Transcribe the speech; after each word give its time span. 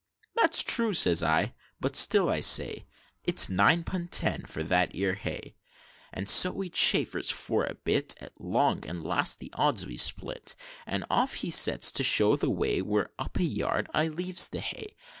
'That's 0.33 0.63
true,' 0.63 0.95
says 0.95 1.21
I, 1.21 1.53
'but 1.79 1.95
still 1.95 2.27
I 2.27 2.39
say, 2.39 2.87
It's 3.23 3.49
nine 3.49 3.83
pun' 3.83 4.07
ten 4.07 4.41
for 4.47 4.63
that 4.63 4.89
'ere 4.95 5.13
hay,' 5.13 5.53
And 6.11 6.27
so 6.27 6.49
we 6.49 6.69
chaffers 6.71 7.29
for 7.29 7.65
a 7.65 7.75
bit, 7.75 8.15
At 8.19 8.41
long 8.41 8.83
and 8.87 9.03
last 9.03 9.37
the 9.37 9.53
odds 9.53 9.85
we 9.85 9.97
split; 9.97 10.55
And 10.87 11.05
off 11.11 11.35
he 11.45 11.51
sets 11.51 11.91
to 11.91 12.03
show 12.03 12.35
the 12.35 12.49
way, 12.49 12.81
Where 12.81 13.11
up 13.19 13.37
a 13.37 13.43
yard 13.43 13.91
I 13.93 14.07
leaves 14.07 14.47
the 14.47 14.61
hay. 14.61 14.95